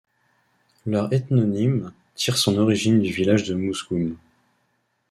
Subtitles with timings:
[0.87, 4.17] Leur ethnonyme tire son origine du village de Mousgoum.